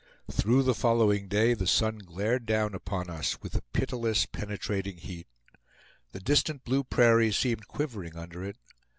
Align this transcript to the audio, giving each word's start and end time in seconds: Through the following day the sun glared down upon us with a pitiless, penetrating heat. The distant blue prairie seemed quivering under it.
Through 0.31 0.63
the 0.63 0.73
following 0.73 1.27
day 1.27 1.53
the 1.53 1.67
sun 1.67 1.99
glared 1.99 2.47
down 2.47 2.73
upon 2.73 3.07
us 3.07 3.39
with 3.43 3.53
a 3.53 3.61
pitiless, 3.71 4.25
penetrating 4.25 4.97
heat. 4.97 5.27
The 6.11 6.19
distant 6.19 6.63
blue 6.63 6.83
prairie 6.83 7.31
seemed 7.31 7.67
quivering 7.67 8.17
under 8.17 8.43
it. 8.43 8.57